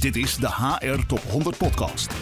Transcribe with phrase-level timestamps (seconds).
[0.00, 2.12] Dit is de HR Top 100 Podcast.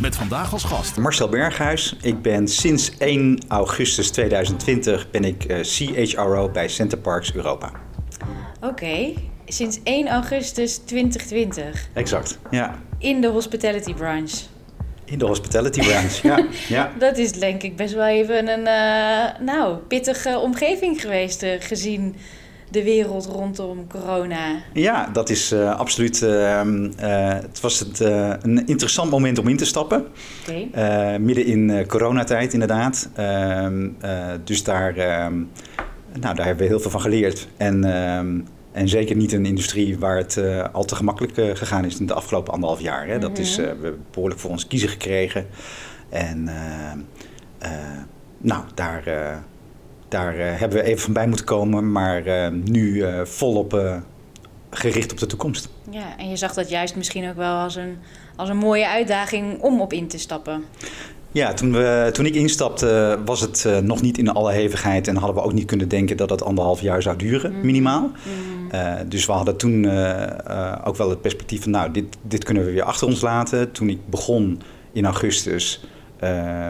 [0.00, 1.96] Met vandaag als gast Marcel Berghuis.
[2.02, 7.70] Ik ben sinds 1 augustus 2020 ben ik eh, CHRO bij Center Parks Europa.
[8.60, 9.12] Oké,
[9.46, 12.78] sinds 1 augustus 2020 Exact, ja.
[12.98, 14.32] in de hospitality branch.
[15.04, 16.46] In de hospitality branch, ja.
[16.76, 16.92] ja.
[16.98, 22.16] Dat is denk ik best wel even een uh, nou, pittige omgeving geweest, uh, gezien
[22.68, 24.62] de wereld rondom corona.
[24.72, 26.22] Ja, dat is uh, absoluut.
[26.22, 26.60] Uh,
[27.00, 30.06] uh, het was het, een interessant moment om in te stappen.
[30.48, 31.18] Okay.
[31.18, 33.08] midden in coronatijd, inderdaad.
[33.14, 33.88] Ehm,
[34.44, 35.34] dus daar, ehm,
[36.20, 37.48] nou, daar hebben we heel veel van geleerd.
[37.56, 38.40] En, ehm,
[38.72, 40.40] en zeker niet een industrie waar het
[40.72, 43.06] al te gemakkelijk gegaan is in de afgelopen anderhalf jaar.
[43.06, 43.18] Hè.
[43.18, 45.46] Dat is, we hebben behoorlijk voor ons kiezen gekregen.
[46.08, 46.48] En
[48.38, 49.04] nou, daar
[50.08, 54.02] daar uh, hebben we even van bij moeten komen, maar uh, nu uh, volop
[54.70, 55.68] gericht op de toekomst.
[55.90, 57.98] Ja, en je zag dat juist misschien ook wel als een,
[58.36, 60.64] als een mooie uitdaging om op in te stappen.
[61.32, 65.36] Ja, toen, we, toen ik instapte was het nog niet in alle hevigheid en hadden
[65.36, 67.60] we ook niet kunnen denken dat het anderhalf jaar zou duren, mm.
[67.60, 68.10] minimaal.
[68.10, 69.08] Mm.
[69.08, 69.84] dus we hadden toen
[70.84, 73.72] ook wel het perspectief van, nou, dit, dit kunnen we weer achter ons laten.
[73.72, 74.60] Toen ik begon
[74.92, 75.80] in augustus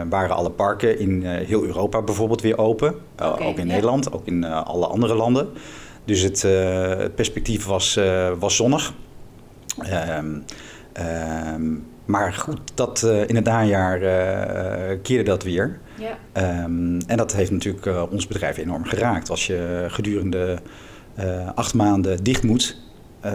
[0.09, 2.95] waren alle parken in uh, heel Europa bijvoorbeeld weer open.
[3.21, 3.73] Uh, okay, ook in ja.
[3.73, 5.47] Nederland, ook in alle andere landen.
[6.05, 7.99] Dus het, het perspectief was,
[8.39, 8.93] was zonnig.
[10.17, 10.43] Um,
[11.53, 13.99] um, maar goed, dat, in het najaar
[14.97, 15.79] keerde dat weer.
[15.95, 16.63] Ja.
[16.63, 19.29] Um, en dat heeft natuurlijk ons bedrijf enorm geraakt.
[19.29, 20.57] Als je gedurende
[21.55, 22.86] acht maanden dicht moet, uh,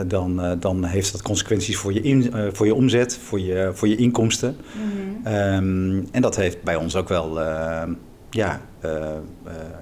[0.07, 3.71] dan, uh, dan heeft dat consequenties voor je, in, uh, voor je omzet, voor je,
[3.75, 4.57] voor je inkomsten.
[4.73, 5.35] Mm -hmm.
[5.35, 7.41] um, en dat heeft bij ons ook wel
[8.31, 8.61] ja,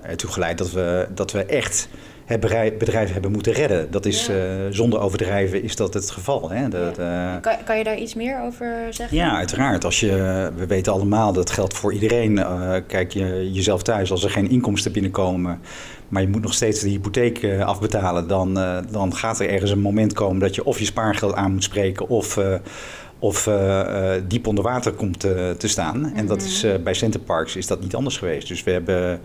[0.02, 1.88] ertoe geleid dat we, dat we echt
[2.30, 3.90] het bedrijf hebben moeten redden.
[3.90, 4.70] Dat is, ja.
[4.70, 6.50] zonder overdrijven is dat het geval.
[6.50, 6.68] Hè?
[6.68, 7.38] Dat, ja.
[7.38, 9.16] kan, kan je daar iets meer over zeggen?
[9.16, 9.84] Ja, uiteraard.
[9.84, 12.44] Als je, we weten allemaal, dat geldt voor iedereen.
[12.86, 15.60] kijk je jezelf thuis, als er geen inkomsten binnenkomen
[16.08, 18.54] maar je moet nog steeds de hypotheek afbetalen, dan,
[18.90, 22.08] dan gaat er ergens een moment komen dat je of je spaargeld aan moet spreken
[22.08, 22.38] of,
[23.20, 23.48] uh, of
[24.28, 25.98] diep onder water komt te staan.
[25.98, 26.16] Mm -hmm.
[26.16, 28.48] En dat is, bij Centerparks is dat niet anders geweest.
[28.48, 29.20] Dus we, hebben,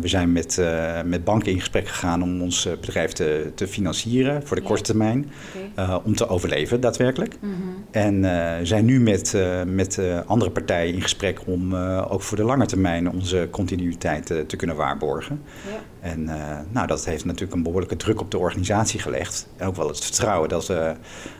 [0.00, 0.62] we zijn met,
[1.04, 5.30] met banken in gesprek gegaan om ons bedrijf te, te financieren voor de korte termijn,
[5.74, 6.00] okay.
[6.04, 7.36] om te overleven daadwerkelijk.
[7.40, 7.84] Mm -hmm.
[7.90, 9.36] En zijn nu met,
[9.66, 14.76] met andere partijen in gesprek om ook voor de lange termijn onze continuïteit te kunnen
[14.76, 15.42] waarborgen.
[15.70, 15.80] Ja.
[16.00, 19.48] En uh, nou, dat heeft natuurlijk een behoorlijke druk op de organisatie gelegd.
[19.56, 20.94] En ook wel het vertrouwen dat we,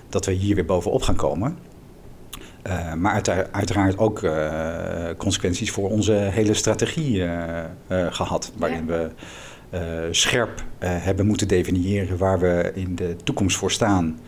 [0.09, 1.59] dat we hier weer bovenop gaan komen.
[2.69, 7.29] Uh, maar uit, uiteraard ook uh, consequenties voor onze hele strategie
[7.89, 8.53] gehad.
[8.57, 9.11] Waarin we
[10.11, 14.19] scherp hebben moeten definiëren waar we in de toekomst voor staan.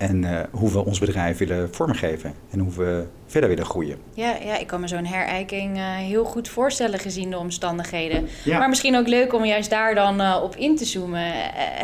[0.00, 3.96] En uh, hoe we ons bedrijf willen vormgeven en hoe we verder willen groeien.
[4.14, 8.28] Ja, ja ik kan me zo'n herijking uh, heel goed voorstellen gezien de omstandigheden.
[8.44, 8.58] Ja.
[8.58, 11.32] Maar misschien ook leuk om juist daar dan uh, op in te zoomen.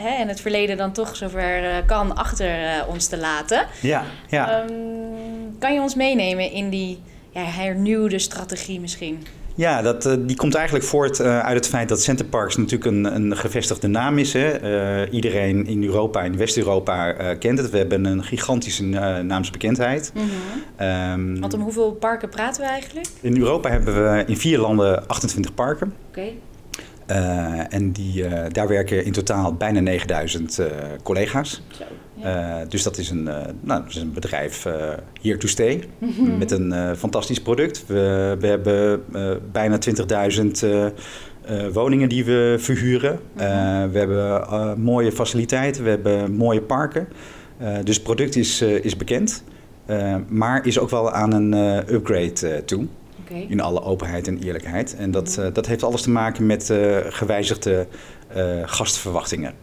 [0.00, 3.66] hè, en het verleden dan toch zover kan achter ons te laten.
[3.80, 4.62] Ja, ja.
[4.62, 6.98] Um, kan je ons meenemen in die
[7.30, 9.26] ja, hernieuwde strategie misschien?
[9.56, 12.90] Ja, dat, uh, die komt eigenlijk voort uh, uit het feit dat Center Parks natuurlijk
[12.90, 14.32] een, een gevestigde naam is.
[14.32, 14.62] Hè.
[15.04, 17.70] Uh, iedereen in Europa, in West-Europa kent het.
[17.70, 18.84] We hebben een gigantische
[19.22, 20.12] naamsbekendheid.
[20.14, 20.86] Mm -hmm.
[20.86, 23.06] um, Want om hoeveel parken praten we eigenlijk?
[23.20, 25.94] In Europa hebben we in vier landen 28 parken.
[26.08, 26.18] Oké.
[26.20, 26.38] Okay.
[27.10, 30.66] Uh, en die, uh, daar werken in totaal bijna 9000 uh,
[31.02, 31.62] collega's.
[31.68, 31.84] Zo,
[32.14, 32.64] ja.
[32.64, 33.22] dus dat is een,
[33.60, 34.62] nou, dat is een bedrijf
[35.22, 36.38] here to stay mm -hmm.
[36.38, 37.86] met een fantastisch product.
[37.86, 39.04] We, we hebben
[39.52, 39.78] bijna
[40.62, 43.20] 20.000 woningen die we verhuren.
[43.32, 43.90] Mm -hmm.
[43.90, 47.08] we hebben mooie faciliteiten, we hebben mooie parken.
[47.84, 49.42] dus het product is, is bekend,
[50.28, 51.52] maar is ook wel aan een
[51.94, 52.86] upgrade toe.
[53.24, 53.46] Okay.
[53.48, 54.96] In alle openheid en eerlijkheid.
[54.96, 57.86] En dat, uh, dat heeft alles te maken met uh, gewijzigde
[58.36, 59.54] uh, gastverwachtingen.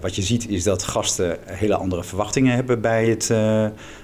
[0.00, 3.28] wat je ziet is dat gasten hele andere verwachtingen hebben bij het,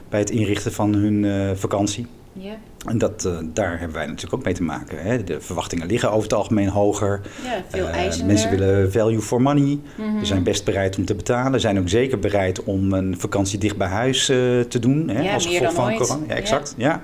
[0.09, 2.07] bij het inrichten van hun vakantie.
[2.33, 2.55] Yeah.
[2.87, 5.03] En dat, daar hebben wij natuurlijk ook mee te maken.
[5.03, 5.25] Hè.
[5.25, 7.21] De verwachtingen liggen over het algemeen hoger.
[7.45, 9.63] Ja, veel mensen willen value for money.
[9.63, 10.19] Mm -hmm.
[10.19, 11.61] Ze zijn best bereid om te betalen.
[11.61, 14.25] Zijn ook zeker bereid om een vakantie dicht bij huis
[14.69, 15.09] te doen.
[15.09, 15.97] Hè, ja, als gevolg van ooit.
[15.97, 16.25] corona.
[16.29, 16.75] Ja, exact.
[16.77, 16.89] Ja.
[16.89, 17.03] ja.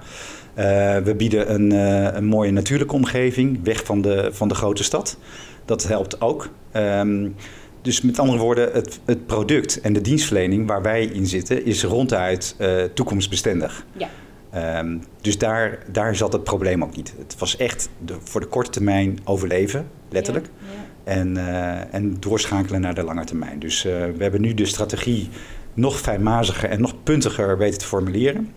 [0.59, 0.65] Uh,
[0.97, 5.19] we bieden een, uh, een, mooie natuurlijke omgeving, weg van de, van de grote stad.
[5.65, 6.49] Dat helpt ook.
[6.73, 7.35] Um,
[7.83, 11.85] dus met andere woorden, het, het, product en de dienstverlening waar wij in zitten, is
[11.85, 13.87] ronduit uh, toekomstbestendig.
[13.93, 14.79] Ja.
[14.79, 17.15] Um, dus daar, daar zat het probleem ook niet.
[17.19, 20.47] Het was echt de, voor de korte termijn overleven, letterlijk.
[20.47, 21.17] Ja, ja.
[21.17, 21.37] En,
[21.93, 23.59] en doorschakelen naar de lange termijn.
[23.59, 25.29] Dus we hebben nu de strategie
[25.75, 28.53] nog fijnmaziger en nog puntiger weten te formuleren.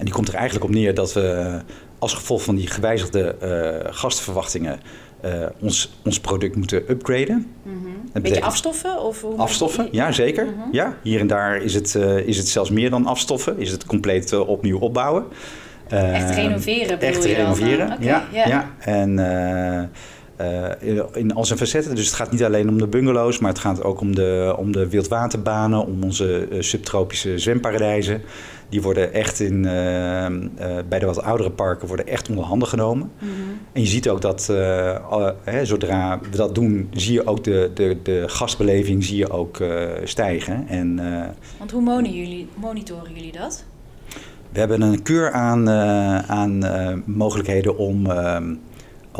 [0.00, 1.58] En die komt er eigenlijk op neer dat we
[1.98, 4.80] als gevolg van die gewijzigde uh, gastenverwachtingen
[5.24, 5.30] uh,
[5.60, 7.46] ons, ons product moeten upgraden.
[7.62, 8.22] Mm -hmm.
[8.22, 9.02] Beetje afstoffen?
[9.02, 10.44] Of hoe afstoffen, ja zeker.
[10.44, 10.72] Mm -hmm.
[10.72, 13.58] ja, hier en daar is het, uh, is het zelfs meer dan afstoffen.
[13.58, 15.24] Is het compleet opnieuw opbouwen.
[15.88, 18.46] echt renoveren Echt renoveren, okay, ja, ja.
[18.46, 18.70] ja.
[18.78, 19.18] En
[20.40, 21.94] uh, in al zijn facetten.
[21.94, 24.72] Dus het gaat niet alleen om de bungalows, maar het gaat ook om de, om
[24.72, 28.22] de wildwaterbanen, om onze uh, subtropische zwemparadijzen.
[28.68, 30.26] Die worden echt in, uh,
[30.88, 33.10] bij de wat oudere parken worden echt onder handen genomen.
[33.18, 33.58] Mm -hmm.
[33.72, 34.46] En je ziet ook dat
[35.44, 39.58] hè, zodra we dat doen, zie je ook de, de, de gastbeleving zie je ook
[40.04, 40.68] stijgen.
[40.68, 41.00] En,
[41.58, 43.64] Want hoe monitoren jullie, monitoren jullie dat?
[44.52, 45.70] We hebben een keur aan,
[46.28, 46.62] aan
[47.06, 48.54] mogelijkheden om ehm,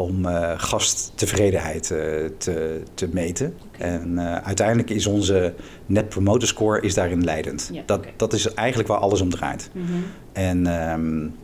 [0.00, 1.98] om uh, gasttevredenheid uh,
[2.38, 3.54] te, te meten.
[3.66, 3.88] Okay.
[3.90, 5.54] En uh, uiteindelijk is onze
[5.86, 7.70] Net Promoter Score is daarin leidend.
[7.72, 8.12] Ja, dat, okay.
[8.16, 9.70] dat is eigenlijk waar alles om draait.
[9.72, 10.04] Mm -hmm.
[10.32, 11.34] En um,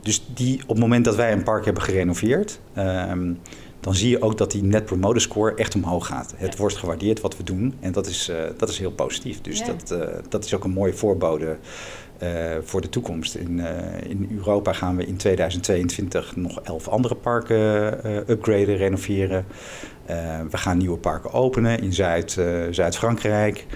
[0.00, 2.60] dus die, op het moment dat wij een park hebben gerenoveerd...
[2.78, 3.38] Um,
[3.80, 6.34] dan zie je ook dat die Net Promoter Score echt omhoog gaat.
[6.36, 6.58] Het ja.
[6.58, 9.40] wordt gewaardeerd wat we doen en dat is, dat is heel positief.
[9.40, 9.66] Dus ja.
[9.66, 9.94] dat,
[10.28, 11.56] dat is ook een mooie voorbode
[12.62, 13.34] voor de toekomst.
[13.34, 13.66] In, uh,
[14.08, 17.56] in Europa gaan we in 2022 nog elf andere parken
[18.06, 19.44] uh, upgraden, renoveren.
[20.50, 22.40] we gaan nieuwe parken openen in Zuid,
[22.70, 23.66] Zuid-Frankrijk,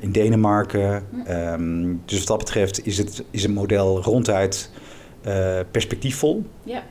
[0.00, 1.04] in Denemarken.
[1.28, 4.70] Um, dus wat dat betreft is het, is het model ronduit
[5.70, 6.44] perspectiefvol.
[6.62, 6.82] Ja.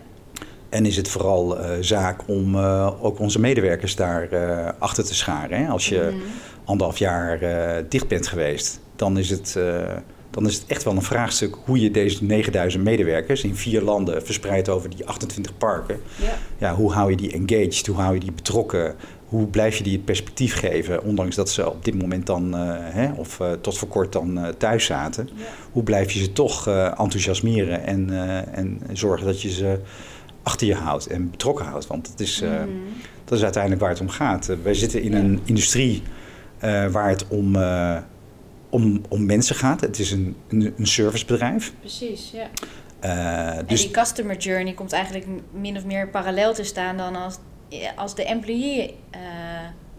[0.69, 2.57] En is het vooral zaak om
[3.01, 4.29] ook onze medewerkers daar
[4.79, 5.57] achter te scharen.
[5.57, 5.67] Hè?
[5.67, 6.21] Als je mm.
[6.65, 7.39] anderhalf jaar
[7.89, 9.57] dicht bent geweest, dan is het
[10.43, 14.25] dan is het echt wel een vraagstuk hoe je deze 9000 medewerkers in vier landen
[14.25, 16.33] verspreid over die 28 parken, ja.
[16.57, 18.95] Ja, hoe hou je die engaged, hoe hou je die betrokken,
[19.27, 22.75] hoe blijf je die het perspectief geven, ondanks dat ze op dit moment dan, uh,
[22.79, 25.43] hè, of uh, tot voor kort dan uh, thuis zaten, ja.
[25.71, 28.09] hoe blijf je ze toch enthousiasmeren en,
[28.53, 29.79] en zorgen dat je ze
[30.43, 32.83] achter je houdt en betrokken houdt, want dat is, mm.
[33.25, 34.51] dat is uiteindelijk waar het om gaat.
[34.63, 36.03] wij zitten in een industrie
[36.91, 37.55] waar het om
[38.69, 39.81] om, om mensen gaat.
[39.81, 41.73] Het is een, een, een servicebedrijf.
[41.79, 42.47] Precies, ja.
[43.05, 43.81] Uh, dus...
[43.81, 47.37] En die customer journey komt eigenlijk min of meer parallel te staan dan als,
[47.95, 49.19] als de employee uh,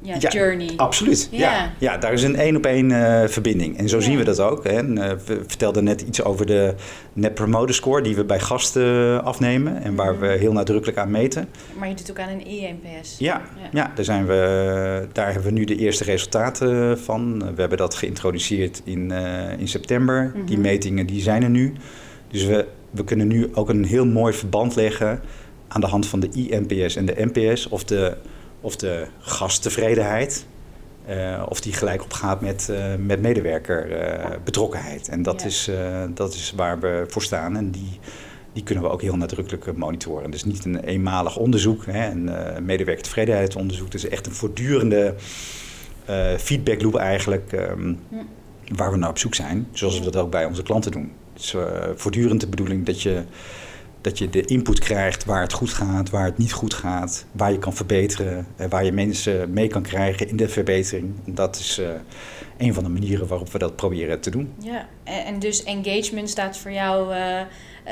[0.02, 0.70] ja, ja, journey.
[0.76, 1.52] Absoluut, ja.
[1.52, 1.72] ja.
[1.78, 3.78] ja daar is een één op één uh, verbinding.
[3.78, 4.02] En zo ja.
[4.02, 4.64] zien we dat ook.
[4.64, 4.70] Hè.
[4.70, 6.74] En, uh, we vertelden net iets over de
[7.12, 8.02] Net Promoter Score...
[8.02, 10.20] die we bij gasten afnemen en waar mm.
[10.20, 11.48] we heel nadrukkelijk aan meten.
[11.78, 13.18] Maar je doet ook aan een e-NPS.
[13.18, 13.42] Ja,
[13.72, 13.92] ja.
[13.94, 17.38] daar, zijn we, daar hebben we nu de eerste resultaten van.
[17.38, 20.22] We hebben dat geïntroduceerd in, uh, in september.
[20.22, 20.46] Mm -hmm.
[20.46, 21.72] Die metingen die zijn er nu.
[22.30, 25.20] Dus we, we kunnen nu ook een heel mooi verband leggen...
[25.68, 27.68] aan de hand van de e-NPS en de NPS...
[27.68, 28.16] of de
[28.68, 30.46] of de gasttevredenheid.
[31.08, 35.08] Uh, of die gelijk opgaat met, uh, met medewerkerbetrokkenheid.
[35.08, 35.46] Uh, en dat, ja.
[35.46, 35.70] is,
[36.14, 37.56] dat is waar we voor staan.
[37.56, 37.98] En die,
[38.52, 40.30] die kunnen we ook heel nadrukkelijk monitoren.
[40.30, 42.30] Dus niet een eenmalig onderzoek, hè, een
[42.64, 43.86] medewerkertevredenheidsonderzoek.
[43.86, 45.14] Het is echt een voortdurende
[46.38, 47.52] feedbackloop eigenlijk...
[47.52, 48.22] Um, ja.
[48.74, 49.68] waar we naar op zoek zijn.
[49.72, 51.12] Zoals we dat ook bij onze klanten doen.
[51.32, 51.54] Het is
[51.94, 53.22] voortdurend de bedoeling dat je
[54.08, 57.52] dat je de input krijgt waar het goed gaat, waar het niet goed gaat, waar
[57.52, 61.14] je kan verbeteren, waar je mensen mee kan krijgen in de verbetering.
[61.24, 61.88] Dat is uh,
[62.56, 64.52] een van de manieren waarop we dat proberen te doen.
[64.58, 67.44] Ja, en dus engagement staat voor jou uh, uh,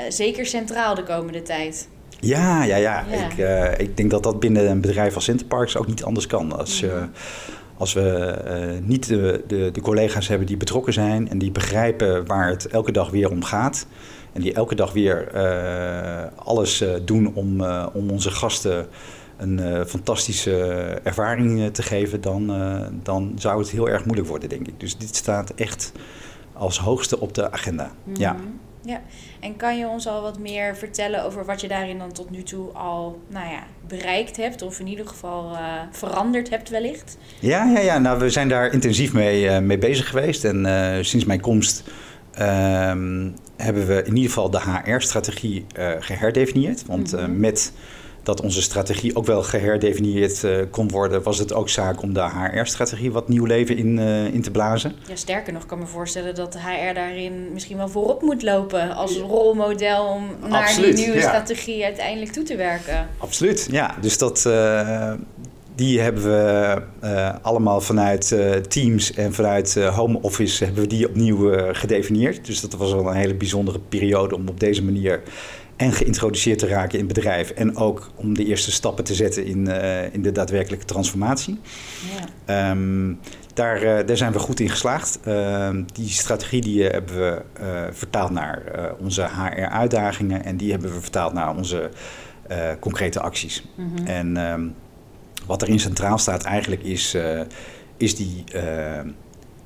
[0.09, 1.87] zeker centraal de komende tijd.
[2.19, 3.05] Ja, ja, ja.
[3.11, 3.29] ja.
[3.29, 6.57] Ik, uh, ik denk dat dat binnen een bedrijf als Interparks ook niet anders kan.
[6.57, 7.03] Als, uh,
[7.77, 12.25] als we uh, niet de, de, de, collega's hebben die betrokken zijn en die begrijpen
[12.25, 13.87] waar het elke dag weer om gaat.
[14.37, 18.87] En die elke dag weer uh, alles uh, doen om, uh, om onze gasten
[19.37, 20.55] een fantastische
[21.03, 22.51] ervaring te geven, dan,
[23.03, 24.79] dan zou het heel erg moeilijk worden, denk ik.
[24.79, 25.91] Dus dit staat echt
[26.53, 27.83] als hoogste op de agenda.
[27.83, 28.21] Mm -hmm.
[28.21, 28.35] Ja.
[28.81, 29.01] Ja,
[29.39, 32.43] en kan je ons al wat meer vertellen over wat je daarin dan tot nu
[32.43, 35.57] toe al nou ja, bereikt hebt, of in ieder geval
[35.91, 37.17] veranderd hebt wellicht?
[37.39, 40.43] Ja, ja, ja, nou we zijn daar intensief mee, mee bezig geweest.
[40.43, 40.65] En
[41.05, 41.83] sinds mijn komst
[42.39, 46.85] um, hebben we in ieder geval de HR-strategie uh, geherdefinieerd.
[46.85, 47.71] Want uh, met
[48.23, 52.29] dat onze strategie ook wel geherdefinieerd uh, kon worden, was het ook zaak om de
[52.29, 53.99] HR-strategie wat nieuw leven in,
[54.33, 54.95] in te blazen.
[55.07, 58.95] Ja, sterker nog, kan me voorstellen dat de HR daarin misschien wel voorop moet lopen
[58.95, 61.27] als rolmodel om naar Absoluut, die nieuwe ja.
[61.27, 63.07] strategie uiteindelijk toe te werken.
[63.17, 63.95] Absoluut, ja.
[64.01, 64.45] Dus dat,
[65.77, 70.89] die hebben we uh, allemaal vanuit uh, Teams en vanuit uh, Home Office hebben we
[70.89, 72.45] die opnieuw gedefinieerd.
[72.45, 75.21] Dus dat was wel een hele bijzondere periode om op deze manier
[75.75, 77.49] en geïntroduceerd te raken in het bedrijf.
[77.49, 79.67] En ook om de eerste stappen te zetten in,
[80.11, 81.59] in de daadwerkelijke transformatie.
[82.47, 82.71] Ja.
[82.71, 83.19] Um,
[83.53, 85.19] daar, daar zijn we goed in geslaagd.
[85.23, 87.41] Ehm, die strategie die hebben we
[87.91, 88.63] vertaald naar
[88.99, 91.89] onze HR-uitdagingen en die hebben we vertaald naar onze
[92.79, 93.63] concrete acties.
[93.75, 94.05] Mhm.
[94.05, 94.67] En ehm,
[95.45, 97.17] wat erin centraal staat eigenlijk is,
[97.97, 98.43] is die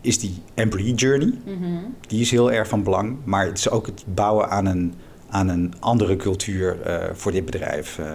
[0.01, 1.33] is die employee journey.
[1.45, 1.77] Mhm.
[2.07, 3.17] Die is heel erg van belang.
[3.23, 4.93] Maar het is ook het bouwen aan een,
[5.29, 8.05] aan een andere cultuur uh, voor dit bedrijf uh,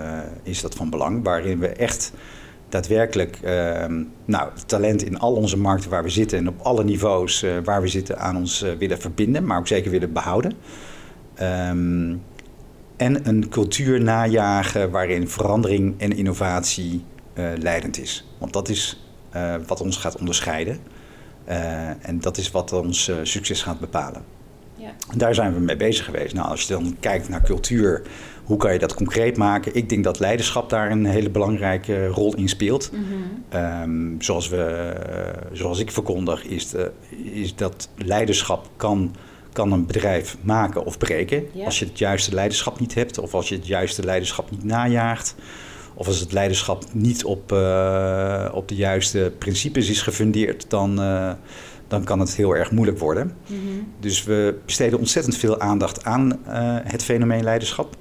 [0.42, 1.24] is dat van belang.
[1.24, 2.12] Waarin we echt
[2.68, 3.84] daadwerkelijk uh,
[4.24, 7.82] nou, talent in al onze markten waar we zitten en op alle niveaus uh, waar
[7.82, 10.52] we zitten aan ons willen verbinden, maar ook zeker willen behouden.
[11.42, 12.22] Um,
[12.96, 17.04] en een cultuur najagen waarin verandering en innovatie
[17.58, 18.26] leidend is.
[18.38, 19.06] Want dat is
[19.66, 20.78] wat ons gaat onderscheiden.
[21.48, 24.24] Uh, en dat is wat ons succes gaat bepalen.
[24.76, 24.90] Ja.
[25.16, 26.34] Daar zijn we mee bezig geweest.
[26.34, 28.02] Nou, als je dan kijkt naar cultuur,
[28.44, 29.74] hoe kan je dat concreet maken?
[29.74, 32.90] Ik denk dat leiderschap daar een hele belangrijke rol in speelt.
[32.92, 33.82] Mm -hmm.
[33.82, 34.92] um, zoals, we,
[35.52, 36.90] zoals ik verkondig, is, de,
[37.32, 39.14] is dat leiderschap kan,
[39.52, 41.44] kan een bedrijf maken of breken.
[41.52, 41.64] Ja.
[41.64, 45.34] Als je het juiste leiderschap niet hebt of als je het juiste leiderschap niet najaagt.
[45.98, 51.32] Of als het leiderschap niet op, uh, op de juiste principes is gefundeerd, dan, uh,
[51.88, 53.32] dan kan het heel erg moeilijk worden.
[53.46, 53.92] Mm -hmm.
[54.00, 56.32] Dus we besteden ontzettend veel aandacht aan uh,
[56.82, 57.96] het fenomeen leiderschap.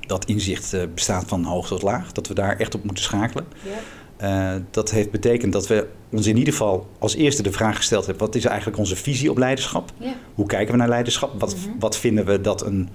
[0.00, 3.46] Dat inzicht bestaat van hoog tot laag, dat we daar echt op moeten schakelen.
[4.70, 8.26] Dat heeft betekend dat we ons in ieder geval als eerste de vraag gesteld hebben:
[8.26, 9.92] wat is eigenlijk onze visie op leiderschap?
[10.34, 11.40] Hoe kijken we naar leiderschap?
[11.40, 11.78] Wat, mm -hmm.
[11.78, 12.88] wat vinden we dat een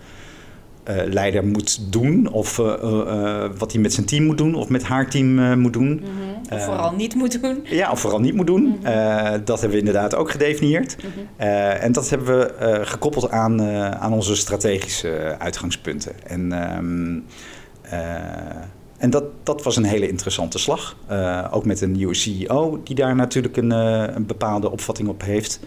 [0.86, 2.32] leider moet doen.
[2.32, 5.74] Of uh, uh, wat hij met zijn team moet doen of met haar team moet
[5.74, 5.88] doen.
[5.88, 6.58] Mm -hmm.
[6.58, 7.60] Of vooral niet moet doen.
[7.64, 8.62] Ja, of vooral niet moet doen.
[8.62, 9.46] Mm -hmm.
[9.46, 10.96] dat hebben we inderdaad ook gedefinieerd.
[11.04, 11.48] Mm -hmm.
[11.70, 13.62] en dat hebben we gekoppeld aan,
[14.00, 16.12] aan onze strategische uitgangspunten.
[16.28, 17.26] En, um,
[18.98, 20.96] en dat, dat was een hele interessante slag.
[21.52, 25.60] ook met een nieuwe CEO die daar natuurlijk een, een bepaalde opvatting op heeft.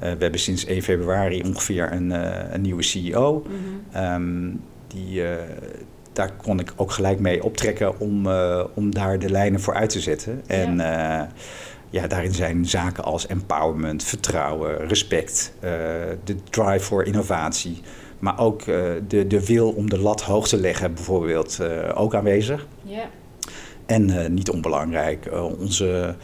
[0.00, 3.42] Eh, we hebben sinds 1 februari ongeveer een, eh, een nieuwe CEO.
[3.46, 3.56] Mhm.
[3.92, 4.50] Ehm,
[4.86, 5.36] die, eh,
[6.12, 8.28] daar kon ik ook gelijk mee optrekken om,
[8.74, 10.42] om daar de lijnen voor uit te zetten.
[10.46, 11.28] En ja.
[11.90, 15.52] ja, daarin zijn zaken als empowerment, vertrouwen, respect,
[16.24, 17.80] de drive voor innovatie.
[18.18, 18.64] Maar ook
[19.08, 21.58] de, de wil om de lat hoog te leggen, bijvoorbeeld,
[21.94, 22.66] ook aanwezig.
[22.82, 23.04] Ja.
[23.86, 25.28] En niet onbelangrijk,
[25.58, 26.14] onze,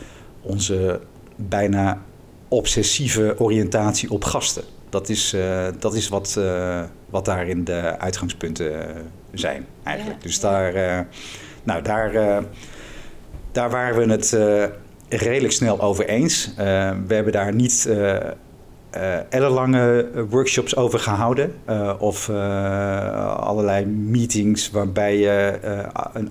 [0.42, 1.00] onze
[1.36, 2.02] bijna
[2.48, 4.64] obsessieve oriëntatie op gasten.
[4.88, 8.72] Dat is, uh, dat is wat, uh, wat daarin de uitgangspunten
[9.32, 10.22] zijn, eigenlijk.
[10.22, 11.00] dus daar, uh,
[11.62, 12.42] nou, daar,
[13.52, 14.36] daar waren we het
[15.08, 16.52] redelijk snel over eens.
[17.06, 17.88] we hebben daar niet
[19.28, 21.54] ellenlange workshops over gehouden.
[21.98, 22.30] of
[23.38, 25.58] allerlei meetings waarbij je
[26.12, 26.30] een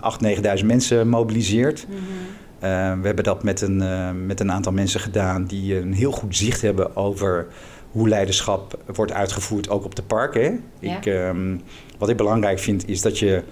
[0.58, 1.86] 8.000, 9.000 mensen mobiliseert.
[1.88, 2.45] Mm -hmm.
[2.56, 2.70] Uh,
[3.02, 6.36] we hebben dat met een, uh, met een aantal mensen gedaan die een heel goed
[6.36, 7.48] zicht hebben over
[7.92, 10.64] hoe leiderschap wordt uitgevoerd, ook op de parken.
[10.80, 10.98] Ja.
[10.98, 11.62] Ik, um,
[11.98, 13.44] wat ik belangrijk vind, is dat je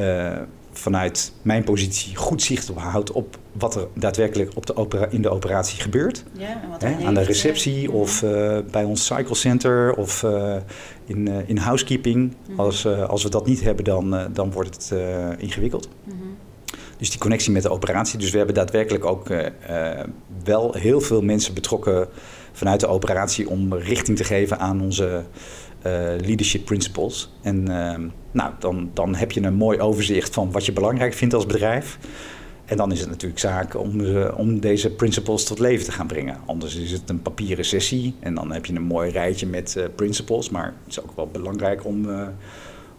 [0.00, 0.38] uh,
[0.72, 5.22] vanuit mijn positie goed zicht op houdt op wat er daadwerkelijk op de opera in
[5.22, 6.24] de operatie gebeurt.
[6.32, 8.20] Ja, Hè, aan de receptie of
[8.70, 10.26] bij ons cycle center of
[11.04, 12.34] in, in housekeeping.
[12.48, 15.00] Mm als, als we dat niet hebben, dan, dan wordt het
[15.38, 15.88] ingewikkeld.
[16.04, 16.31] Mm -hmm.
[17.02, 18.18] Dus die connectie met de operatie.
[18.18, 19.40] Dus we hebben daadwerkelijk ook uh,
[20.44, 22.08] wel heel veel mensen betrokken
[22.52, 27.32] vanuit de operatie om richting te geven aan onze uh, leadership principles.
[27.40, 27.62] En
[28.32, 31.98] nou, dan, dan heb je een mooi overzicht van wat je belangrijk vindt als bedrijf.
[32.64, 36.36] En dan is het natuurlijk zaak om, om deze principles tot leven te gaan brengen.
[36.46, 40.50] Anders is het een papieren sessie en dan heb je een mooi rijtje met principles.
[40.50, 42.06] Maar het is ook wel belangrijk om,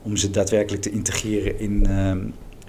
[0.02, 2.12] om ze daadwerkelijk te integreren in, uh,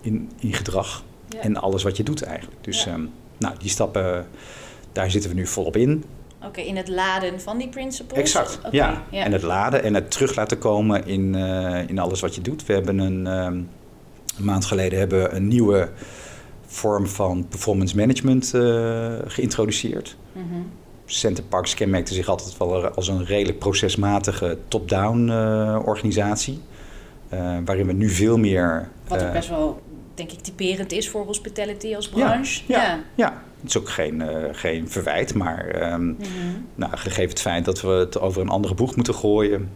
[0.03, 1.05] in, in gedrag.
[1.41, 2.65] En alles wat je doet eigenlijk.
[2.65, 4.27] Dus um, nou, die stappen,
[4.93, 6.05] daar zitten we nu volop in.
[6.47, 8.19] Oké, in het laden van die principles?
[8.19, 9.03] Exact, okay, ja.
[9.11, 9.25] ja.
[9.25, 12.67] En het laden en het terug laten komen in, uh, in alles wat je doet.
[12.67, 13.69] We hebben een, um,
[14.39, 15.89] een maand geleden hebben we een nieuwe
[16.67, 20.17] vorm van performance management uh, geïntroduceerd.
[20.33, 20.71] Mm -hmm.
[21.07, 26.61] Center Parks kenmerkte zich altijd wel als een redelijk procesmatige top-down uh, organisatie.
[27.65, 28.89] waarin we nu veel meer...
[29.09, 29.83] Wat ook best wel
[30.15, 32.63] denk ik typerend is voor hospitality als branche.
[32.67, 33.43] Ja, ja, ja.
[33.61, 36.67] het is ook geen, uh, geen verwijt, maar um, mm -hmm.
[36.75, 39.71] nou, gegeven het feit dat we het over een andere boeg moeten gooien,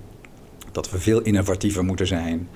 [0.73, 2.49] dat we veel innovatiever moeten zijn,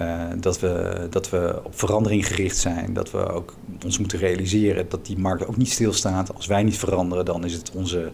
[0.00, 4.88] uh, dat, we, dat we op verandering gericht zijn, dat we ook ons moeten realiseren
[4.88, 6.34] dat die markt ook niet stilstaat.
[6.34, 8.12] Als wij niet veranderen, dan is het onze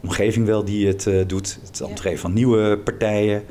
[0.00, 1.58] omgeving wel die het uh, doet.
[1.66, 3.42] Het entree van nieuwe partijen.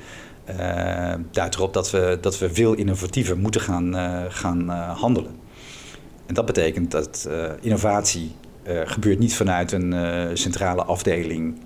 [0.59, 5.35] Uh, duidt erop dat we, dat we veel innovatiever moeten gaan, uh, gaan uh, handelen.
[6.25, 7.29] En dat betekent dat
[7.61, 8.35] innovatie
[8.85, 9.93] gebeurt niet vanuit een
[10.37, 11.59] centrale afdeling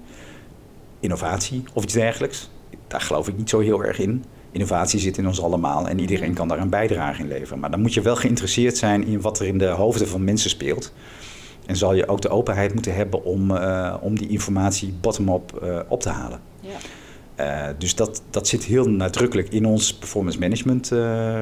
[1.00, 2.50] innovatie of iets dergelijks.
[2.88, 4.24] Daar geloof ik niet zo heel erg in.
[4.51, 7.60] Innovatie zit in ons allemaal en iedereen kan daar een bijdrage in leveren.
[7.60, 10.50] Maar dan moet je wel geïnteresseerd zijn in wat er in de hoofden van mensen
[10.50, 10.94] speelt.
[11.65, 13.51] En zal je ook de openheid moeten hebben om,
[14.01, 16.39] om die informatie bottom-up op te halen.
[16.60, 16.77] Ja.
[17.39, 20.88] Uh, dus dat, dat zit heel nadrukkelijk in ons performance management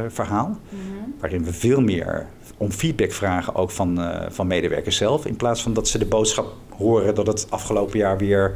[0.08, 0.48] verhaal.
[0.48, 1.14] Mm -hmm.
[1.20, 5.26] Waarin we veel meer om feedback vragen ook van, van medewerkers zelf.
[5.26, 8.56] In plaats van dat ze de boodschap horen dat het afgelopen jaar weer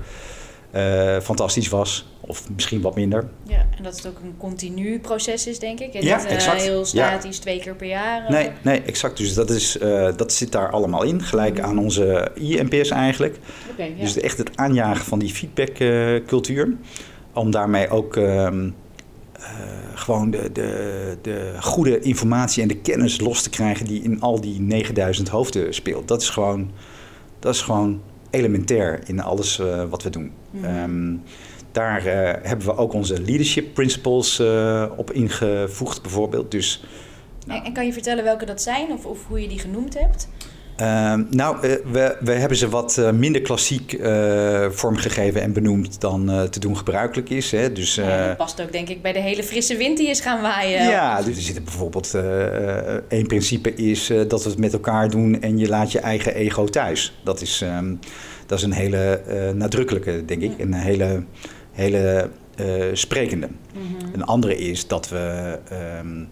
[1.22, 2.08] fantastisch was.
[2.22, 3.30] Of misschien wat minder.
[3.44, 5.94] Ja, en dat het ook een continu proces is, denk ik.
[5.94, 6.62] En ja, niet, exact.
[6.62, 8.32] heel statisch, twee keer per jaar.
[8.32, 9.18] Nee, nee, exact.
[9.18, 9.78] Dus dat, is,
[10.16, 11.22] dat zit daar allemaal in.
[11.22, 13.38] Gelijk aan onze IMP's eigenlijk.
[13.72, 14.02] Okay, ja.
[14.02, 16.78] Dus echt het aanjagen van die feedbackcultuur.
[17.38, 18.16] Om daarmee ook...
[18.16, 18.76] Um,
[19.94, 24.42] gewoon de, de, de goede informatie en de kennis los te krijgen die in al
[24.42, 26.08] die 9000 hoofden speelt.
[26.08, 26.72] Dat is gewoon,
[27.40, 30.32] dat is gewoon elementair in alles uh, wat we doen.
[30.52, 30.84] Mm -hmm.
[30.84, 31.22] um,
[31.72, 34.40] daar uh, hebben we ook onze leadership principles
[34.98, 36.52] op ingevoegd, bijvoorbeeld.
[36.52, 36.84] Dus,
[37.46, 37.60] nou.
[37.60, 40.28] en, en, kan je vertellen welke dat zijn of, of hoe je die genoemd hebt?
[40.82, 41.58] Uh, nou,
[41.92, 46.78] we, we hebben ze wat uh, minder klassiek uh, vormgegeven en benoemd dan te doen
[46.78, 47.52] gebruikelijk is.
[47.52, 47.72] Hè.
[47.72, 50.42] Dus, ja, dat past ook denk ik bij de hele frisse wind die is gaan
[50.42, 50.84] waaien.
[50.84, 52.14] Ja, dus er zit bijvoorbeeld
[53.08, 56.66] één principe is dat we het met elkaar doen en je laat je eigen ego
[56.66, 57.20] thuis.
[57.24, 58.00] Dat is, um,
[58.46, 59.22] dat is een hele
[59.56, 60.60] nadrukkelijke, denk ik.
[60.60, 61.24] Een hele,
[61.72, 62.30] hele
[62.94, 63.48] sprekende.
[63.48, 64.14] Mm -hmm.
[64.14, 65.58] Een andere is dat we
[66.02, 66.30] um,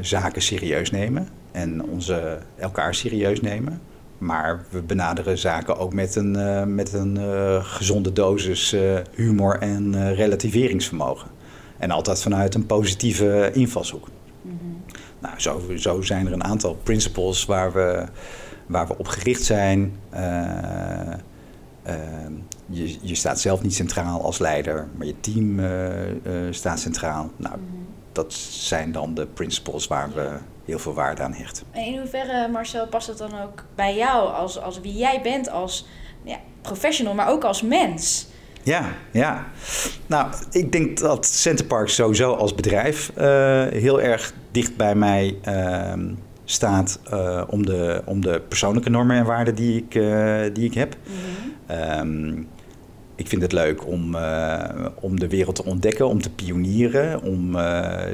[0.00, 3.80] zaken serieus nemen en onze, elkaar serieus nemen.
[4.18, 9.58] Maar we benaderen zaken ook met een, uh, met een uh, gezonde dosis uh, humor
[9.58, 11.28] en relativeringsvermogen.
[11.78, 14.08] En altijd vanuit een positieve invalshoek.
[14.42, 14.82] Mm -hmm.
[15.18, 18.04] Nou, zo, zo zijn er een aantal principles waar we,
[18.66, 19.96] waar we op gericht zijn.
[22.66, 25.60] je, je staat zelf niet centraal als leider, maar je team
[26.50, 27.30] staat centraal.
[27.36, 27.86] Nou, mm -hmm.
[28.12, 30.28] dat zijn dan de principles waar we
[30.70, 31.64] heel veel waarde aan hecht.
[31.70, 35.50] En in hoeverre, Marcel, past het dan ook bij jou als, als wie jij bent
[35.50, 35.86] als
[36.22, 38.28] ja, professional, maar ook als mens?
[38.62, 39.46] Ja, ja.
[40.06, 43.24] Nou, ik denk dat Centerpark sowieso als bedrijf uh,
[43.66, 45.92] heel erg dicht bij mij uh,
[46.44, 50.74] staat uh, om, de, om de persoonlijke normen en waarden die ik, eh, die ik
[50.74, 50.96] heb.
[51.06, 51.14] Mm
[51.66, 51.98] -hmm.
[52.00, 52.48] um,
[53.14, 54.16] ik vind het leuk om,
[55.00, 57.56] om de wereld te ontdekken, om te pionieren, om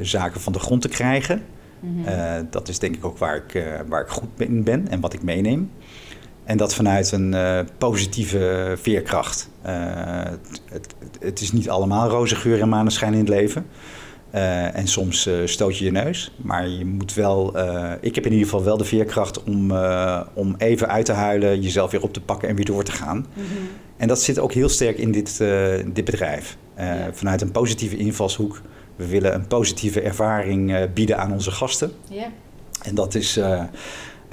[0.01, 1.43] zaken van de grond te krijgen.
[1.79, 2.07] Mhm.
[2.07, 4.99] Eh, dat is denk ik ook waar ik, uh, waar ik goed in ben en
[4.99, 5.71] wat ik meeneem.
[6.43, 9.49] En dat vanuit een uh, positieve veerkracht.
[9.61, 13.65] Het, het, het, is niet allemaal roze geur en maneschijn in het leven.
[14.73, 16.33] en soms stoot je je neus.
[16.37, 17.57] Maar je moet wel.
[18.01, 19.71] ik heb in ieder geval wel de veerkracht om,
[20.33, 23.25] om even uit te huilen, jezelf weer op te pakken en weer door te gaan.
[23.33, 23.45] Mhm.
[23.97, 25.37] En dat zit ook heel sterk in dit,
[25.93, 26.57] dit bedrijf.
[26.77, 27.09] Ja.
[27.13, 28.61] Vanuit een positieve invalshoek
[28.97, 31.91] we willen een positieve ervaring uh, bieden aan onze gasten.
[32.09, 32.31] Ja.
[32.81, 33.63] En dat is, uh,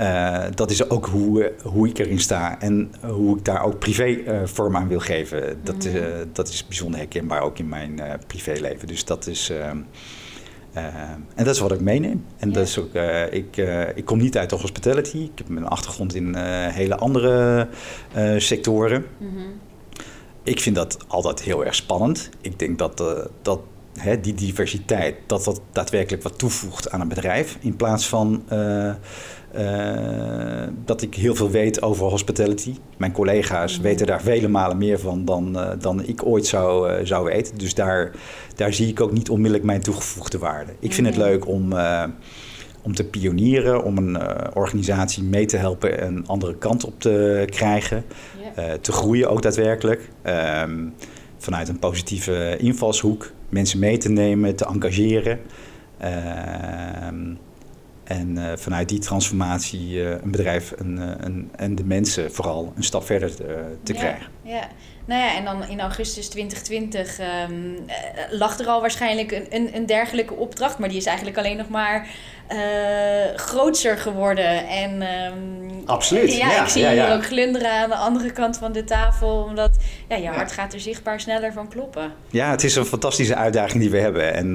[0.00, 4.42] uh, dat is ook hoe, hoe ik erin sta en hoe ik daar ook privé
[4.44, 5.61] vorm aan wil geven.
[5.62, 5.92] Dat, mm.
[6.33, 8.88] dat is bijzonder herkenbaar ook in mijn privéleven.
[8.88, 9.53] Dus dat is.
[11.35, 12.24] en dat is wat ik meeneem.
[12.37, 12.55] En ja.
[12.55, 12.94] dat is ook,
[13.31, 13.57] ik,
[13.94, 15.18] ik kom niet uit de hospitality.
[15.18, 16.35] Ik heb een achtergrond in
[16.68, 17.68] hele andere
[18.37, 19.05] sectoren.
[19.18, 19.61] Mm -hmm.
[20.42, 22.29] Ik vind dat altijd heel erg spannend.
[22.40, 23.03] Ik denk dat,
[23.42, 23.61] dat
[23.98, 27.57] hè, die diversiteit, dat dat daadwerkelijk wat toevoegt aan een bedrijf.
[27.61, 28.90] In plaats van uh,
[29.57, 32.74] uh, dat ik heel veel weet over hospitality.
[32.96, 33.83] Mijn collega's mm.
[33.83, 37.59] weten daar vele malen meer van dan, uh, dan ik ooit zou, zou weten.
[37.59, 38.11] Dus daar,
[38.54, 40.72] daar zie ik ook niet onmiddellijk mijn toegevoegde waarde.
[40.78, 41.72] Ik vind het leuk om
[42.85, 47.44] om te pionieren, om een uh, organisatie mee te helpen een andere kant op te
[47.50, 48.04] krijgen,
[48.54, 48.68] yeah.
[48.68, 50.11] uh, te groeien ook daadwerkelijk.
[50.24, 50.94] Um,
[51.38, 55.40] vanuit een positieve invalshoek mensen mee te nemen, te engageren.
[56.02, 57.34] Uh,
[58.04, 62.84] en uh, vanuit die transformatie uh, een bedrijf en, een, en de mensen vooral een
[62.84, 64.26] stap verder te, te ja, krijgen.
[64.42, 64.68] Ja,
[65.04, 67.84] nou ja, en dan in augustus 2020 um,
[68.30, 71.68] lag er al waarschijnlijk een, een, een, dergelijke opdracht, maar die is eigenlijk alleen nog
[71.68, 72.08] maar
[72.52, 74.68] uh, grootser geworden.
[74.68, 76.36] En, um, Absoluut.
[76.36, 79.46] Ja, ja ik zie ja, hier ook glunderen aan de andere kant van de tafel,
[79.48, 79.76] omdat
[80.08, 82.12] ja, je hart gaat er zichtbaar sneller van kloppen.
[82.30, 84.34] Ja, het is een fantastische uitdaging die we hebben.
[84.34, 84.54] En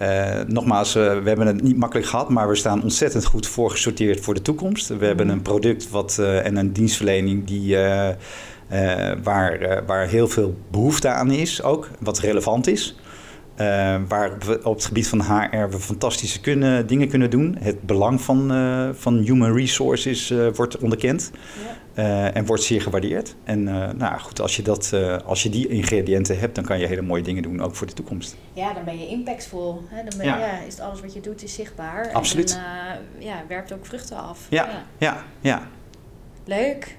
[0.00, 3.46] uh, uh, nogmaals, uh, we hebben het niet makkelijk gehad, maar we staan ontzettend goed
[3.46, 4.88] voorgesorteerd voor de toekomst.
[4.88, 5.36] We hebben mhm.
[5.36, 7.76] een product wat, uh, en een dienstverlening die,
[9.22, 12.96] waar, waar heel veel behoefte aan is, ook wat relevant is.
[14.08, 17.56] Waar we op het gebied van HR we fantastische kunnen, dingen kunnen doen.
[17.60, 18.52] Het belang van,
[18.94, 21.81] van human resources wordt onderkend ja.
[21.94, 23.34] En wordt zeer gewaardeerd.
[23.44, 23.62] En
[23.96, 24.92] nou goed, als je, dat,
[25.24, 27.92] als je die ingrediënten hebt, dan kan je hele mooie dingen doen, ook voor de
[27.92, 28.36] toekomst.
[28.52, 29.82] Ja, dan ben je impactvol.
[29.88, 29.96] Hè?
[29.96, 30.38] Dan ben je, ja.
[30.38, 30.58] ja.
[30.58, 32.12] is alles wat je doet is zichtbaar.
[32.12, 32.54] Absoluut.
[32.56, 34.46] En ja, werpt ook vruchten af.
[34.50, 34.84] ja, ja.
[34.98, 35.24] ja.
[35.40, 35.68] ja.
[36.44, 36.96] Leuk.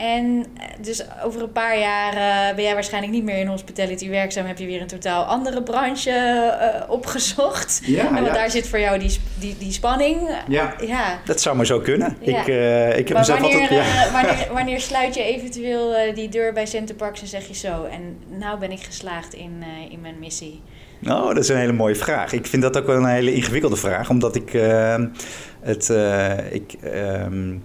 [0.00, 4.10] En eh, dus over een paar jaar uh, ben jij waarschijnlijk niet meer in hospitality
[4.10, 4.46] werkzaam.
[4.46, 7.80] Heb je weer een totaal andere branche uh, opgezocht.
[7.84, 8.32] Ja, en want ja.
[8.32, 10.30] daar zit voor jou die, die, die spanning.
[10.48, 11.20] Ja, ja.
[11.24, 12.16] dat zou maar zo kunnen.
[12.20, 12.40] Ja.
[12.40, 13.86] Ik, uh, ik heb maar mezelf wanneer, altijd...
[13.86, 14.12] Ja.
[14.12, 17.84] wanneer, wanneer sluit je eventueel die deur bij Centerparks en zeg je zo...
[17.84, 20.62] en nou ben ik geslaagd in, in mijn missie?
[20.98, 22.32] Nou, dat is een hele mooie vraag.
[22.32, 24.10] Ik vind dat ook wel een hele ingewikkelde vraag.
[24.10, 24.52] Omdat ik
[25.60, 25.88] het...
[26.50, 27.62] ik, um,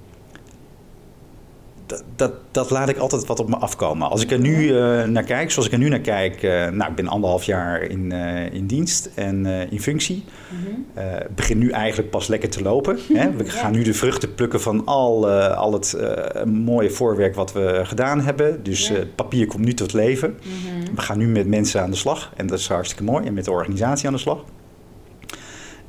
[1.86, 4.10] dat, dat, dat, laat ik altijd wat op me afkomen.
[4.10, 6.44] Als ik er nu uh, naar kijk, zoals ik er nu naar kijk...
[6.44, 10.24] Uh, nou, ik ben anderhalf jaar in, uh, in dienst en in functie.
[10.52, 11.06] Mm -hmm.
[11.36, 13.00] begin nu eigenlijk pas lekker te lopen.
[13.14, 13.32] Hè?
[13.38, 13.50] We ja.
[13.50, 15.98] gaan nu de vruchten plukken van al, al het
[16.46, 18.64] mooie voorwerk wat we gedaan hebben.
[18.64, 18.96] Dus ja.
[19.16, 20.30] papier komt nu tot leven.
[20.30, 20.96] Mm -hmm.
[20.96, 22.32] We gaan nu met mensen aan de slag.
[22.36, 23.26] En dat is hartstikke mooi.
[23.26, 24.44] En met de organisatie aan de slag.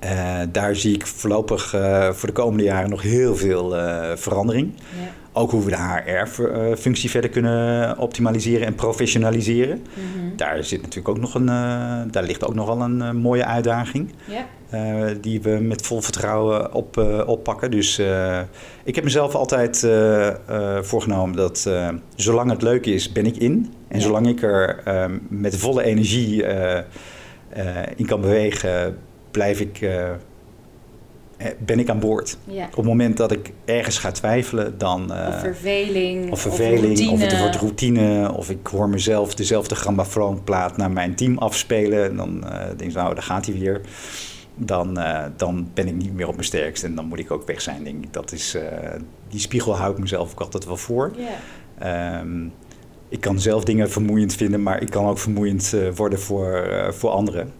[0.04, 4.72] Uh, daar zie ik voorlopig uh, voor de komende jaren nog heel veel uh, verandering.
[4.76, 5.08] Ja.
[5.32, 9.76] Ook hoe we de HR-functie verder kunnen optimaliseren en professionaliseren.
[9.76, 10.36] Mm -hmm.
[10.36, 11.46] Daar zit natuurlijk ook nog een,
[12.10, 14.12] daar ligt ook nogal een mooie uitdaging.
[14.24, 15.12] Ja.
[15.20, 17.70] die we met vol vertrouwen op, oppakken.
[17.70, 17.98] Dus
[18.84, 19.88] ik heb mezelf altijd
[20.80, 21.70] voorgenomen dat
[22.14, 23.72] zolang het leuk is, ben ik in.
[23.88, 24.04] En ja.
[24.04, 24.82] zolang ik er
[25.28, 26.44] met volle energie
[27.96, 28.96] in kan bewegen
[29.36, 30.10] blijf ik, uh,
[31.58, 32.38] ben ik aan boord.
[32.44, 32.64] Ja.
[32.66, 35.12] Op het moment dat ik ergens ga twijfelen, dan...
[35.12, 39.74] Uh, of verveling, of, verveling, of, of het wordt routine, of ik hoor mezelf dezelfde
[39.74, 42.16] grammofoonplaat naar mijn team afspelen.
[42.16, 43.80] Dan uh, denk ik, nou, daar gaat hij weer.
[44.54, 44.98] Dan,
[45.36, 47.84] dan ben ik niet meer op mijn sterkst en dan moet ik ook weg zijn,
[47.84, 48.12] denk ik.
[48.12, 48.56] Dat is,
[49.28, 51.12] die spiegel hou ik mezelf ook altijd wel voor.
[51.78, 52.20] Yeah.
[52.20, 52.52] Um,
[53.08, 57.52] ik kan zelf dingen vermoeiend vinden, maar ik kan ook vermoeiend worden voor, voor anderen.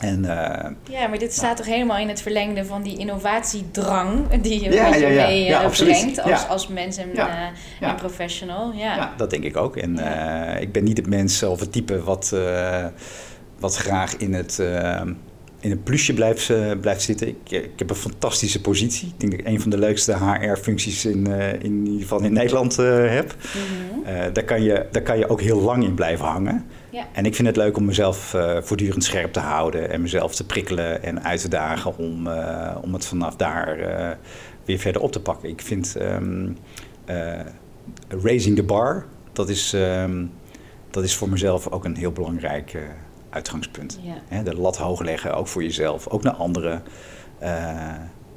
[0.00, 4.62] En, uh, ja, maar dit staat toch helemaal in het verlengde van die innovatiedrang die
[4.62, 5.26] je ja, met je ja, ja.
[5.26, 6.46] mee ja, uh, brengt als, ja.
[6.46, 7.52] als mens en, ja.
[7.80, 8.72] uh, en professional.
[8.72, 8.96] Ja.
[8.96, 9.76] ja, dat denk ik ook.
[9.76, 9.98] En
[10.60, 12.34] ik ben niet het mens of het type wat,
[13.58, 14.58] wat graag in het,
[15.60, 17.28] in het plusje blijft, blijft zitten.
[17.28, 19.08] Ik, ik heb een fantastische positie.
[19.08, 21.26] Ik denk dat ik een van de leukste HR-functies in,
[21.62, 23.34] in ieder geval in Nederland heb.
[23.54, 24.32] Mm -hmm.
[24.32, 26.66] daar, kan je, daar kan je ook heel lang in blijven hangen.
[26.90, 27.06] Ja.
[27.12, 30.46] En ik vind het leuk om mezelf uh, voortdurend scherp te houden en mezelf te
[30.46, 34.10] prikkelen en uit te dagen om, uh, om het vanaf daar uh,
[34.64, 35.48] weer verder op te pakken.
[35.48, 36.56] Ik vind um,
[38.08, 40.32] raising the bar, dat is, um,
[40.90, 42.78] dat is voor mezelf ook een heel belangrijk
[43.30, 43.98] uitgangspunt.
[44.02, 44.14] Ja.
[44.28, 46.82] He, de lat hoog leggen, ook voor jezelf, ook naar anderen.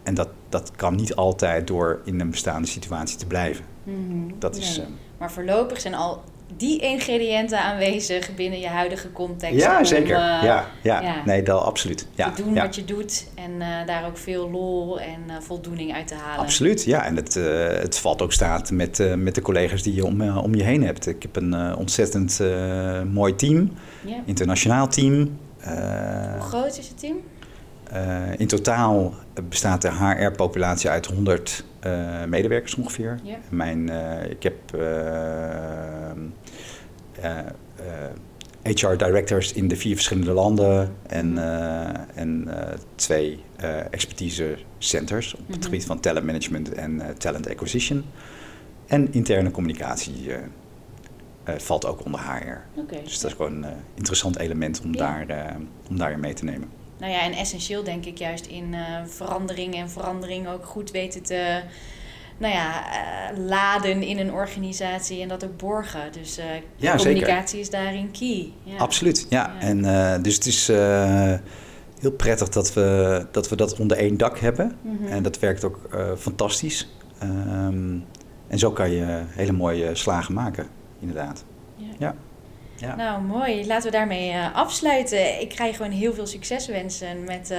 [0.04, 3.66] en dat, dat kan niet altijd door in een bestaande situatie te blijven.
[3.84, 4.40] Mm -hmm.
[4.40, 4.88] dat is, nee.
[5.18, 6.24] maar voorlopig zijn al
[6.58, 9.60] die ingrediënten aanwezig binnen je huidige context.
[9.60, 10.12] Ja, om, zeker.
[10.12, 12.08] Uh, ja, ja, ja, nee, dat absoluut.
[12.16, 12.62] Ja, te doen ja.
[12.62, 16.40] wat je doet en uh, daar ook veel lol en uh, voldoening uit te halen.
[16.40, 17.06] Absoluut, ja.
[17.06, 17.34] En het,
[17.82, 21.08] het valt ook staat met, met de collega's die je om, om je heen hebt.
[21.08, 22.40] Ik heb een ontzettend
[23.12, 23.72] mooi team,
[24.26, 25.40] internationaal team.
[25.64, 27.16] Hoe groot is het team?
[28.38, 29.14] In totaal
[29.50, 33.20] bestaat de HR-populatie uit 100 uh, medewerkers ongeveer.
[33.24, 33.38] Ja.
[33.50, 34.82] Mijn, uh, ik heb uh,
[38.64, 41.38] HR directors in de vier verschillende landen en,
[42.16, 42.48] en
[42.96, 43.44] twee
[43.92, 45.64] expertise centers op het Mhm.
[45.66, 48.04] gebied van talent management en talent acquisition.
[48.88, 50.32] En interne communicatie
[51.46, 52.80] valt ook onder HR.
[52.80, 53.04] Okay.
[53.04, 55.26] Dus dat is gewoon een interessant element om, Ja.
[55.26, 55.56] daar,
[55.90, 56.70] om daarin mee te nemen.
[57.02, 61.24] Nou ja, en essentieel denk ik juist in uh, verandering en verandering ook goed weten
[61.24, 61.62] te
[62.38, 62.84] nou ja,
[63.32, 66.12] uh, laden in een organisatie en dat ook borgen.
[66.12, 67.60] Dus uh, Ja, communicatie zeker.
[67.60, 68.52] is daarin key.
[68.64, 68.78] Ja.
[68.78, 69.56] Absoluut, ja.
[69.60, 69.68] Ja.
[69.68, 70.68] En, uh, dus het is
[72.00, 74.76] heel prettig dat we, dat we dat onder één dak hebben.
[74.82, 75.06] Mhm.
[75.08, 75.80] En dat werkt ook
[76.18, 76.90] fantastisch.
[77.24, 78.06] Um,
[78.48, 80.68] en zo kan je hele mooie slagen maken,
[81.00, 81.44] inderdaad.
[81.98, 82.16] Ja.
[82.82, 82.96] Ja.
[82.96, 83.68] Nou, mooi.
[83.68, 85.42] Laten we daarmee uh, afsluiten.
[85.42, 87.58] Ik je gewoon heel veel succes wensen met uh,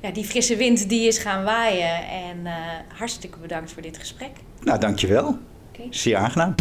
[0.00, 2.08] ja, die frisse wind die is gaan waaien.
[2.08, 2.52] En uh,
[2.98, 4.30] hartstikke bedankt voor dit gesprek.
[4.60, 5.38] Nou, dankjewel.
[5.72, 5.86] Okay.
[5.90, 6.54] Zeer aangenaam.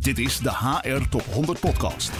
[0.00, 2.12] Dit is de HR Top 100 podcast.